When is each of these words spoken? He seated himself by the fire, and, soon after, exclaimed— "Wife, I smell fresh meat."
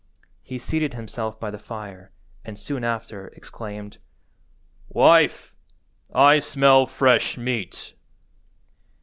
He 0.41 0.57
seated 0.57 0.95
himself 0.95 1.39
by 1.39 1.51
the 1.51 1.59
fire, 1.59 2.11
and, 2.43 2.57
soon 2.57 2.83
after, 2.83 3.27
exclaimed— 3.35 3.99
"Wife, 4.89 5.53
I 6.11 6.39
smell 6.39 6.87
fresh 6.87 7.37
meat." 7.37 7.93